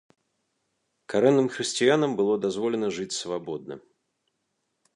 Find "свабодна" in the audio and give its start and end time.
3.21-3.75